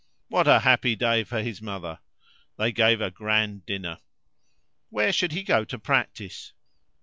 [0.29, 1.99] What a happy day for his mother!
[2.57, 3.99] They gave a grand dinner.
[4.89, 6.53] Where should he go to practice?